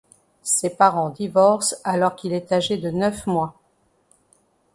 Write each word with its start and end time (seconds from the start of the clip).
Ses 0.41 0.71
parents 0.71 1.11
divorcent 1.11 1.75
alors 1.83 2.15
qu'il 2.15 2.33
est 2.33 2.51
âgé 2.51 2.75
de 2.75 2.89
neuf 2.89 3.27
mois. 3.27 3.53